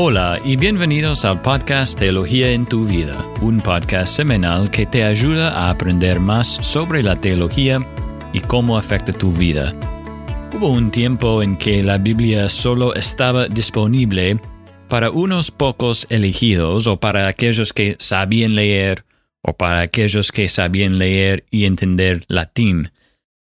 [0.00, 5.50] Hola y bienvenidos al podcast Teología en tu vida, un podcast semanal que te ayuda
[5.50, 7.80] a aprender más sobre la teología
[8.32, 9.74] y cómo afecta tu vida.
[10.54, 14.38] Hubo un tiempo en que la Biblia solo estaba disponible
[14.86, 19.04] para unos pocos elegidos o para aquellos que sabían leer
[19.42, 22.92] o para aquellos que sabían leer y entender latín.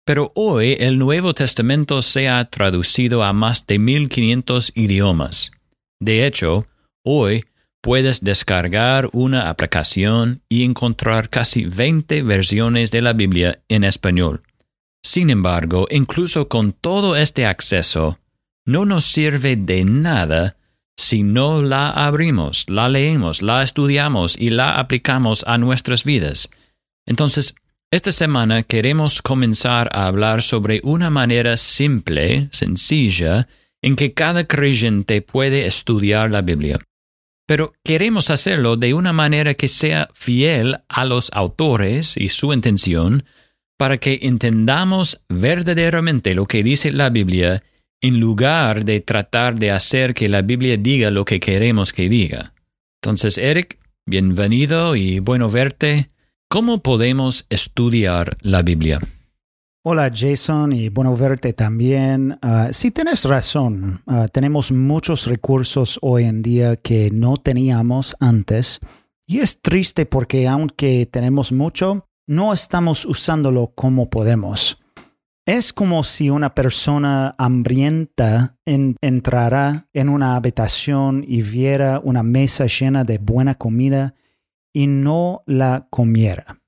[0.04, 5.52] Pero hoy el Nuevo Testamento se ha traducido a más de 1500 idiomas.
[6.00, 6.66] De hecho,
[7.04, 7.44] hoy
[7.82, 14.42] puedes descargar una aplicación y encontrar casi 20 versiones de la Biblia en español.
[15.02, 18.18] Sin embargo, incluso con todo este acceso,
[18.66, 20.56] no nos sirve de nada
[20.98, 26.50] si no la abrimos, la leemos, la estudiamos y la aplicamos a nuestras vidas.
[27.06, 27.54] Entonces,
[27.90, 33.48] esta semana queremos comenzar a hablar sobre una manera simple, sencilla,
[33.82, 36.78] en que cada creyente puede estudiar la Biblia.
[37.46, 43.24] Pero queremos hacerlo de una manera que sea fiel a los autores y su intención
[43.76, 47.62] para que entendamos verdaderamente lo que dice la Biblia
[48.02, 52.54] en lugar de tratar de hacer que la Biblia diga lo que queremos que diga.
[53.02, 56.10] Entonces, Eric, bienvenido y bueno verte.
[56.48, 59.00] ¿Cómo podemos estudiar la Biblia?
[59.82, 62.38] Hola Jason y bueno verte también.
[62.42, 68.80] Uh, sí tienes razón, uh, tenemos muchos recursos hoy en día que no teníamos antes
[69.26, 74.78] y es triste porque aunque tenemos mucho, no estamos usándolo como podemos.
[75.46, 83.04] Es como si una persona hambrienta entrara en una habitación y viera una mesa llena
[83.04, 84.14] de buena comida
[84.74, 86.59] y no la comiera.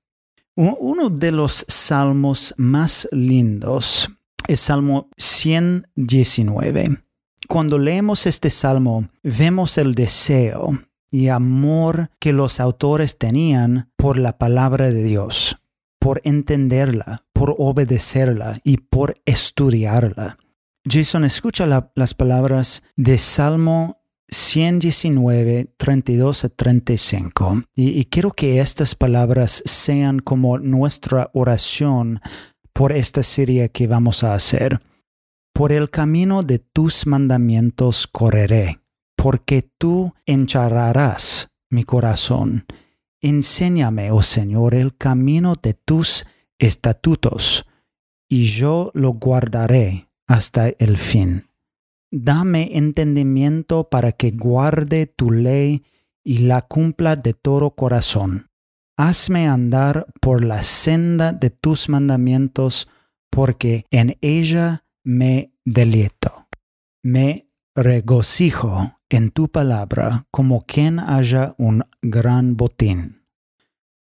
[0.54, 4.10] Uno de los salmos más lindos
[4.46, 6.98] es Salmo 119.
[7.48, 10.78] Cuando leemos este salmo, vemos el deseo
[11.10, 15.58] y amor que los autores tenían por la palabra de Dios,
[15.98, 20.36] por entenderla, por obedecerla y por estudiarla.
[20.84, 27.64] Jason, escucha las palabras de Salmo 119, 32 a 35.
[27.74, 32.20] Y, quiero que estas palabras sean como nuestra oración
[32.72, 34.80] por esta serie que vamos a hacer.
[35.52, 38.80] Por el camino de tus mandamientos correré,
[39.16, 42.64] porque tú encharrarás mi corazón.
[43.20, 46.26] Enséñame, oh Señor, el camino de tus
[46.58, 47.66] estatutos,
[48.28, 51.51] y yo lo guardaré hasta el fin.
[52.14, 55.82] Dame entendimiento para que guarde tu ley
[56.22, 58.50] y la cumpla de todo corazón.
[58.98, 62.90] Hazme andar por la senda de tus mandamientos,
[63.30, 66.48] porque en ella me delito.
[67.02, 73.21] Me regocijo en tu palabra como quien haya un gran botín.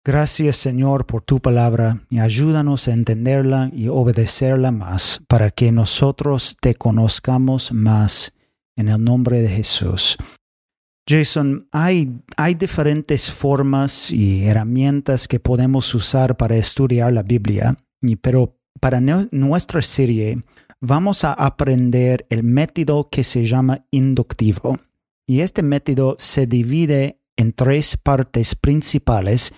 [0.08, 6.56] Gracias Señor por tu palabra y ayúdanos a entenderla y obedecerla más para que nosotros
[6.62, 8.32] te conozcamos más
[8.74, 10.16] en el nombre de Jesús.
[11.06, 17.76] Jason, hay, hay diferentes formas y herramientas que podemos usar para estudiar la Biblia,
[18.22, 20.42] pero para nuestra serie
[20.80, 24.78] vamos a aprender el método que se llama inductivo.
[25.26, 29.52] Y este método se divide en tres partes principales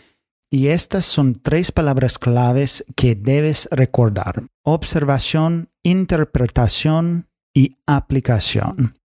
[0.50, 4.48] y estas son tres palabras claves que debes recordar.
[4.64, 8.96] Observación, interpretación y aplicación.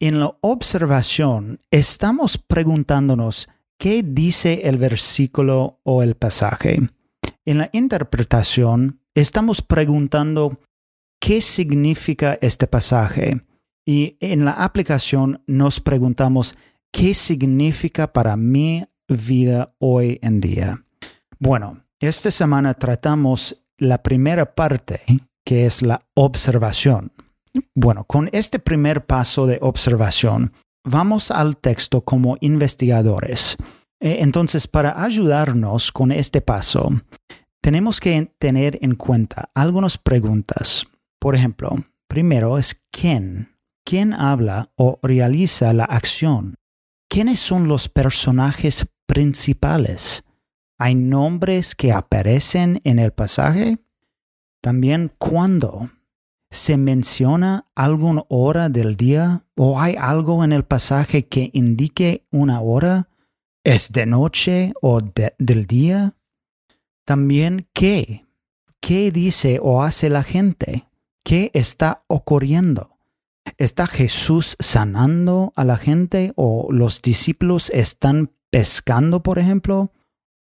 [0.00, 3.48] En la observación estamos preguntándonos
[3.78, 6.80] qué dice el versículo o el pasaje.
[7.44, 10.60] En la interpretación estamos preguntando
[11.20, 13.44] qué significa este pasaje.
[13.86, 16.56] Y en la aplicación nos preguntamos
[16.92, 20.84] qué significa para mí vida hoy en día.
[21.38, 25.02] Bueno, esta semana tratamos la primera parte,
[25.44, 27.12] que es la observación.
[27.74, 30.52] Bueno, con este primer paso de observación,
[30.84, 33.56] vamos al texto como investigadores.
[34.00, 36.90] Eh, entonces, para ayudarnos con este paso,
[37.60, 40.86] tenemos que tener en cuenta algunas preguntas.
[41.18, 41.76] Por ejemplo,
[42.08, 43.56] primero es ¿quién?
[43.84, 46.56] ¿Quién habla o realiza la acción?
[47.08, 50.22] ¿Quiénes son los personajes principales.
[50.78, 53.78] Hay nombres que aparecen en el pasaje.
[54.60, 55.90] También cuando
[56.50, 62.60] se menciona alguna hora del día o hay algo en el pasaje que indique una
[62.60, 63.08] hora.
[63.64, 66.14] ¿Es de noche o del día?
[67.04, 68.26] También qué.
[68.80, 70.86] ¿Qué dice o hace la gente?
[71.24, 72.98] ¿Qué está ocurriendo?
[73.56, 79.92] ¿Está Jesús sanando a la gente o los discípulos están pescando, por ejemplo?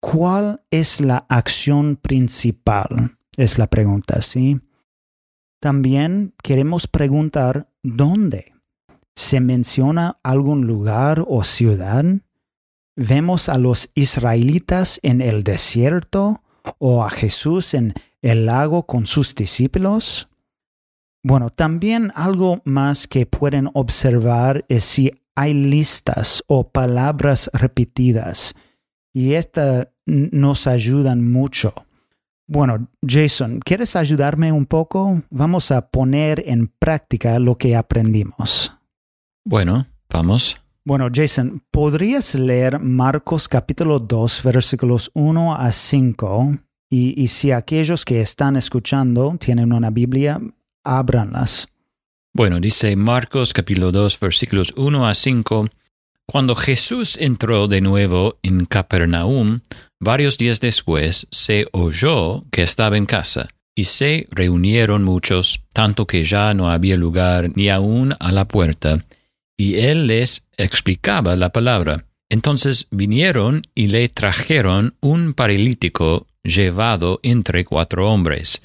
[0.01, 3.17] ¿Cuál es la acción principal?
[3.37, 4.61] Es la pregunta, ¿sí?
[5.61, 8.55] También queremos preguntar dónde.
[9.17, 12.05] ¿Se menciona algún lugar o ciudad?
[12.95, 16.43] ¿Vemos a los israelitas en el desierto
[16.79, 20.29] o a Jesús en el lago con sus discípulos?
[21.23, 28.55] Bueno, también algo más que pueden observar es si hay listas o palabras repetidas.
[29.13, 31.75] Y estas nos ayudan mucho.
[32.49, 35.23] Bueno, Jason, ¿quieres ayudarme un poco?
[35.31, 38.73] Vamos a poner en práctica lo que aprendimos.
[39.45, 40.61] Bueno, vamos.
[40.85, 46.59] Bueno, Jason, ¿podrías leer Marcos capítulo 2, versículos 1 a 5?
[46.89, 50.41] Y, y si aquellos que están escuchando tienen una Biblia,
[50.85, 51.69] ábranlas.
[52.37, 55.69] Bueno, dice Marcos capítulo 2 versículos 1 a 5.
[56.27, 59.61] Cuando Jesús entró de nuevo en Capernaum,
[59.99, 66.25] varios días después se oyó que estaba en casa, y se reunieron muchos, tanto que
[66.25, 69.01] ya no había lugar ni aún a la puerta,
[69.57, 72.05] y él les explicaba la palabra.
[72.29, 78.61] Entonces vinieron y le trajeron un paralítico llevado entre cuatro hombres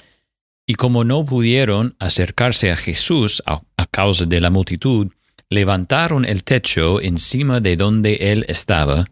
[0.66, 5.08] y como no pudieron acercarse a Jesús a, causa de la multitud,
[5.50, 9.06] levantaron el techo encima de donde él estaba,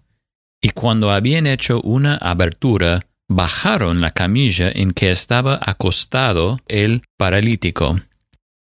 [0.63, 8.01] y cuando habían hecho una abertura, bajaron la camilla en que estaba acostado el paralítico.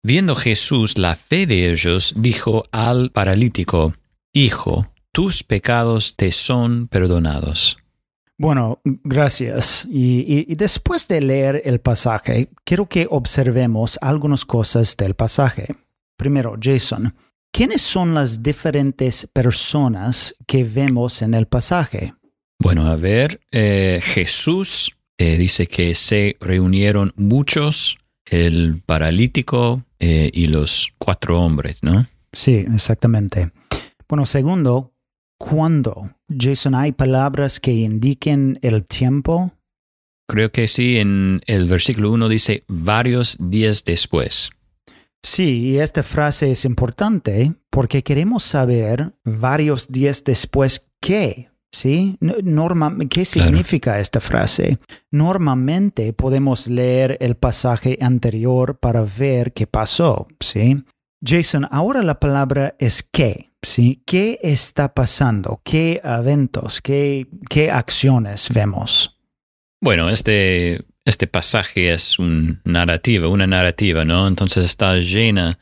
[0.02, 3.94] Viendo Jesús la fe de ellos, dijo al paralítico,
[4.32, 7.78] Hijo, tus pecados te son perdonados.
[8.38, 9.86] Bueno, gracias.
[9.90, 15.68] Y, después de leer el pasaje, quiero que observemos algunas cosas del pasaje.
[16.18, 17.14] Primero, Jason,
[17.50, 22.14] ¿quiénes son las diferentes personas que vemos en el pasaje?
[22.58, 30.46] Bueno, a ver, eh, Jesús eh, dice que se reunieron muchos, el paralítico eh, y
[30.46, 32.06] los cuatro hombres, ¿no?
[32.32, 33.50] Sí, exactamente.
[34.08, 34.92] Bueno, segundo,
[35.38, 36.10] ¿Cuándo?
[36.28, 39.52] Jason, ¿hay palabras que indiquen el tiempo?
[40.28, 44.50] Creo que sí, en el versículo 1 dice varios días después.
[45.22, 52.16] Sí, y esta frase es importante porque queremos saber varios días después qué, ¿sí?
[53.10, 54.78] ¿Qué significa esta frase?
[55.10, 60.84] Normalmente podemos leer el pasaje anterior para ver qué pasó, ¿sí?
[61.24, 63.50] Jason, ahora la palabra es qué.
[63.66, 64.02] ¿Sí?
[64.06, 65.60] ¿Qué está pasando?
[65.64, 66.80] ¿Qué eventos?
[66.80, 69.18] ¿Qué, qué acciones vemos?
[69.80, 74.26] Bueno, este, este pasaje es un narrativa, una narrativa, ¿no?
[74.26, 75.58] Entonces está llena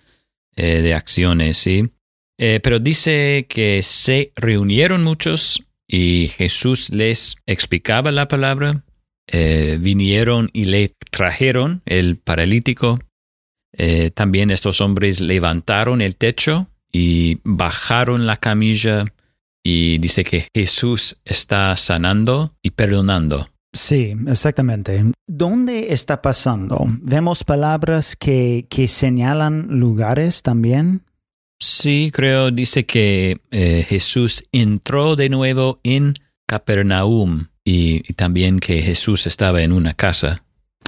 [0.57, 1.91] eh, de acciones, ¿sí?
[2.39, 8.85] Eh, pero dice que se reunieron muchos y Jesús les explicaba la palabra,
[9.27, 13.01] eh, vinieron y le trajeron el paralítico.
[14.15, 19.05] también estos hombres levantaron el techo y bajaron la camilla
[19.65, 23.51] y dice que Jesús está sanando y perdonando.
[23.73, 25.05] Sí, exactamente.
[25.27, 26.85] ¿Dónde está pasando?
[27.01, 31.03] ¿Vemos palabras que, que señalan lugares también?
[31.59, 36.15] Sí, creo, dice que eh, Jesús entró de nuevo en
[36.47, 40.45] Capernaum y, y también que Jesús estaba en una casa.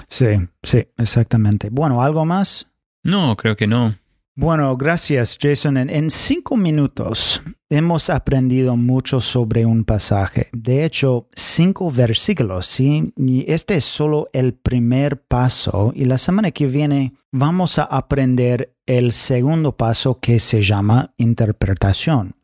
[0.07, 0.27] Sí,
[0.63, 1.69] sí, exactamente.
[1.71, 2.69] Bueno, ¿algo más?
[3.03, 3.97] No, creo que no.
[4.39, 5.79] Bueno, gracias Jason.
[5.79, 10.51] En, cinco minutos hemos aprendido mucho sobre un pasaje.
[10.53, 13.15] De hecho, cinco versículos, ¿sí?
[13.17, 15.91] Y este es solo el primer paso.
[15.95, 22.37] Y la semana que viene vamos a aprender el segundo paso que se llama interpretación.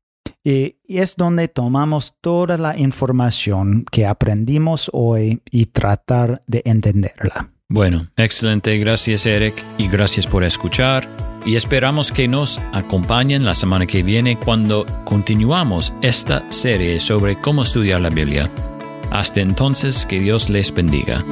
[0.43, 7.51] Y, es donde tomamos toda la información que aprendimos hoy y tratar de entenderla.
[7.69, 8.77] Bueno, excelente.
[8.79, 11.07] Gracias Eric y gracias por escuchar
[11.45, 17.63] y esperamos que nos acompañen la semana que viene cuando continuamos esta serie sobre cómo
[17.63, 18.51] estudiar la Biblia.
[19.11, 21.25] Hasta entonces, que Dios les bendiga.